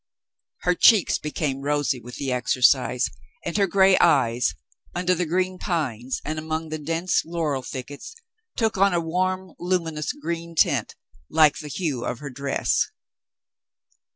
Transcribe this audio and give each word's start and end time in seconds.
Her 0.61 0.73
cheeks 0.73 1.19
became 1.19 1.61
rosy 1.61 1.99
with 1.99 2.15
the 2.15 2.31
exercise, 2.31 3.07
and 3.45 3.55
her 3.57 3.67
gray 3.67 3.99
eyes, 3.99 4.55
under 4.95 5.13
the 5.13 5.27
green 5.27 5.59
pines 5.59 6.21
and 6.25 6.39
among 6.39 6.69
the 6.69 6.79
dense 6.79 7.21
laurel 7.23 7.61
thickets, 7.61 8.15
took 8.57 8.79
on 8.79 8.95
a 8.95 8.99
warm, 8.99 9.53
luminous 9.59 10.11
green 10.13 10.55
tint 10.55 10.95
like 11.29 11.59
the 11.59 11.67
hue 11.67 12.03
of 12.03 12.17
her 12.17 12.31
dress. 12.31 12.89